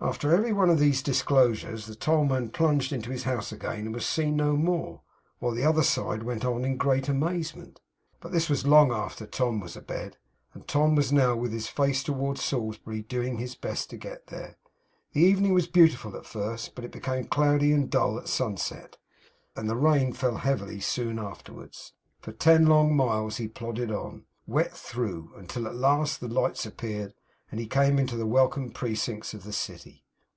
[0.00, 4.06] After every one of these disclosures, the tollman plunged into his house again, and was
[4.06, 5.02] seen no more,
[5.40, 7.80] while the other side went on in great amazement.
[8.20, 10.16] But this was long after Tom was abed,
[10.54, 14.56] and Tom was now with his face towards Salisbury, doing his best to get there.
[15.14, 18.98] The evening was beautiful at first, but it became cloudy and dull at sunset,
[19.56, 21.92] and the rain fell heavily soon afterwards.
[22.20, 27.14] For ten long miles he plodded on, wet through, until at last the lights appeared,
[27.50, 30.04] and he came into the welcome precincts of the city.